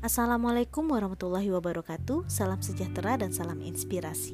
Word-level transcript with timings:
Assalamualaikum 0.00 0.96
warahmatullahi 0.96 1.52
wabarakatuh 1.52 2.24
Salam 2.24 2.64
sejahtera 2.64 3.20
dan 3.20 3.36
salam 3.36 3.60
inspirasi 3.60 4.32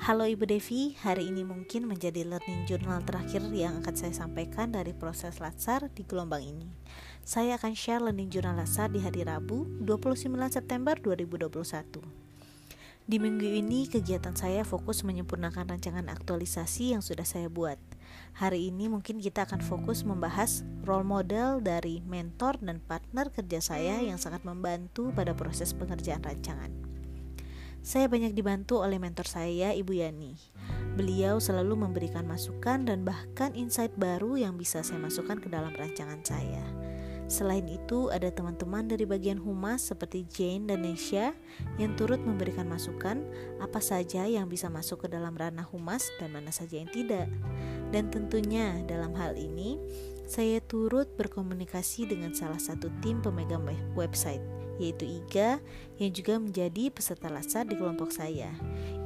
Halo 0.00 0.24
Ibu 0.24 0.48
Devi, 0.48 0.96
hari 0.96 1.28
ini 1.28 1.44
mungkin 1.44 1.84
menjadi 1.84 2.24
learning 2.24 2.64
journal 2.64 3.04
terakhir 3.04 3.44
yang 3.52 3.84
akan 3.84 3.92
saya 3.92 4.16
sampaikan 4.16 4.72
dari 4.72 4.96
proses 4.96 5.36
Latsar 5.36 5.92
di 5.92 6.00
gelombang 6.00 6.48
ini. 6.48 6.64
Saya 7.20 7.60
akan 7.60 7.76
share 7.76 8.00
learning 8.00 8.32
journal 8.32 8.56
Latsar 8.56 8.88
di 8.88 9.04
hari 9.04 9.20
Rabu, 9.20 9.68
29 9.84 10.32
September 10.48 10.96
2021. 10.96 12.00
Di 13.04 13.20
minggu 13.20 13.52
ini, 13.52 13.84
kegiatan 13.92 14.32
saya 14.32 14.64
fokus 14.64 15.04
menyempurnakan 15.04 15.76
rancangan 15.76 16.08
aktualisasi 16.08 16.96
yang 16.96 17.04
sudah 17.04 17.28
saya 17.28 17.52
buat. 17.52 17.76
Hari 18.36 18.68
ini 18.68 18.92
mungkin 18.92 19.18
kita 19.18 19.48
akan 19.48 19.64
fokus 19.64 20.04
membahas 20.04 20.62
role 20.84 21.06
model 21.06 21.64
dari 21.64 22.04
mentor 22.04 22.60
dan 22.60 22.84
partner 22.84 23.32
kerja 23.32 23.60
saya 23.64 24.02
yang 24.04 24.20
sangat 24.20 24.44
membantu 24.44 25.08
pada 25.16 25.32
proses 25.32 25.72
pengerjaan 25.72 26.20
rancangan. 26.20 26.86
Saya 27.86 28.10
banyak 28.10 28.34
dibantu 28.34 28.82
oleh 28.82 28.98
mentor 28.98 29.30
saya, 29.30 29.70
Ibu 29.70 29.94
Yani. 29.94 30.34
Beliau 30.98 31.38
selalu 31.38 31.86
memberikan 31.86 32.26
masukan 32.26 32.82
dan 32.82 33.06
bahkan 33.06 33.54
insight 33.54 33.94
baru 33.94 34.34
yang 34.34 34.58
bisa 34.58 34.82
saya 34.82 34.98
masukkan 34.98 35.38
ke 35.38 35.46
dalam 35.46 35.70
rancangan 35.70 36.18
saya. 36.26 36.66
Selain 37.26 37.66
itu, 37.66 38.06
ada 38.10 38.30
teman-teman 38.30 38.86
dari 38.86 39.02
bagian 39.02 39.42
humas 39.42 39.90
seperti 39.90 40.26
Jane 40.30 40.70
dan 40.70 40.86
Nesha 40.86 41.34
yang 41.74 41.98
turut 41.98 42.22
memberikan 42.22 42.70
masukan 42.70 43.26
apa 43.58 43.82
saja 43.82 44.30
yang 44.30 44.46
bisa 44.46 44.70
masuk 44.70 45.06
ke 45.06 45.08
dalam 45.10 45.34
ranah 45.34 45.66
humas 45.66 46.06
dan 46.22 46.30
mana 46.30 46.54
saja 46.54 46.78
yang 46.78 46.90
tidak. 46.94 47.26
Dan 47.94 48.10
tentunya 48.10 48.82
dalam 48.86 49.14
hal 49.14 49.38
ini 49.38 49.78
saya 50.26 50.58
turut 50.58 51.06
berkomunikasi 51.14 52.10
dengan 52.10 52.34
salah 52.34 52.58
satu 52.58 52.90
tim 52.98 53.22
pemegang 53.22 53.62
website 53.94 54.42
yaitu 54.76 55.08
IGA 55.08 55.60
yang 55.96 56.12
juga 56.12 56.34
menjadi 56.36 56.92
peserta 56.92 57.32
latsar 57.32 57.64
di 57.64 57.74
kelompok 57.76 58.12
saya. 58.12 58.52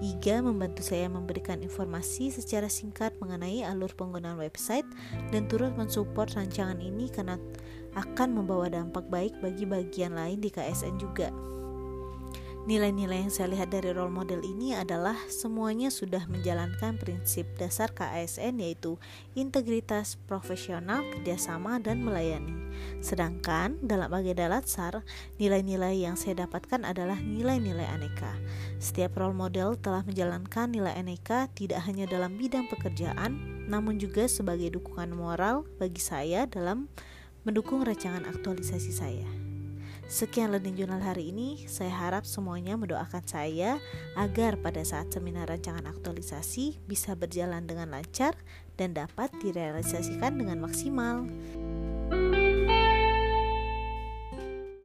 IGA 0.03 0.43
membantu 0.43 0.83
saya 0.83 1.07
memberikan 1.07 1.63
informasi 1.63 2.35
secara 2.35 2.67
singkat 2.67 3.15
mengenai 3.23 3.63
alur 3.63 3.91
penggunaan 3.95 4.39
website 4.39 4.87
dan 5.31 5.47
turut 5.47 5.71
mensupport 5.79 6.27
rancangan 6.35 6.79
ini 6.83 7.07
karena 7.11 7.39
akan 7.95 8.43
membawa 8.43 8.71
dampak 8.71 9.07
baik 9.11 9.35
bagi 9.43 9.67
bagian 9.67 10.15
lain 10.15 10.39
di 10.43 10.51
KSN 10.51 10.99
juga. 10.99 11.31
Nilai-nilai 12.69 13.25
yang 13.25 13.33
saya 13.33 13.49
lihat 13.57 13.73
dari 13.73 13.89
role 13.89 14.13
model 14.13 14.45
ini 14.45 14.77
adalah 14.77 15.17
semuanya 15.33 15.89
sudah 15.89 16.29
menjalankan 16.29 17.01
prinsip 17.01 17.49
dasar 17.57 17.89
KASN 17.97 18.61
yaitu 18.61 19.01
integritas, 19.33 20.21
profesional, 20.29 21.01
kerjasama, 21.09 21.81
dan 21.81 22.05
melayani. 22.05 22.53
Sedangkan 23.01 23.81
dalam 23.81 24.13
agenda 24.13 24.45
Latsar, 24.53 25.01
nilai-nilai 25.41 26.05
yang 26.05 26.21
saya 26.21 26.45
dapatkan 26.45 26.85
adalah 26.85 27.17
nilai-nilai 27.17 27.89
aneka. 27.89 28.37
Setiap 28.77 29.17
role 29.17 29.37
model 29.37 29.81
telah 29.81 30.05
menjalankan 30.05 30.69
nilai 30.69 30.93
aneka 31.01 31.49
tidak 31.57 31.81
hanya 31.89 32.05
dalam 32.05 32.37
bidang 32.37 32.69
pekerjaan, 32.69 33.65
namun 33.73 33.97
juga 33.97 34.29
sebagai 34.29 34.77
dukungan 34.77 35.17
moral 35.17 35.65
bagi 35.81 36.01
saya 36.05 36.45
dalam 36.45 36.93
mendukung 37.49 37.81
rancangan 37.89 38.29
aktualisasi 38.29 38.93
saya. 38.93 39.50
Sekian 40.11 40.51
learning 40.51 40.75
journal 40.75 40.99
hari 40.99 41.31
ini. 41.31 41.71
Saya 41.71 41.95
harap 41.95 42.27
semuanya 42.27 42.75
mendoakan 42.75 43.23
saya 43.31 43.79
agar 44.19 44.59
pada 44.59 44.83
saat 44.83 45.07
seminar 45.15 45.47
rancangan 45.47 45.87
aktualisasi 45.87 46.83
bisa 46.83 47.15
berjalan 47.15 47.63
dengan 47.63 47.95
lancar 47.95 48.35
dan 48.75 48.91
dapat 48.91 49.31
direalisasikan 49.39 50.35
dengan 50.35 50.67
maksimal. 50.67 51.31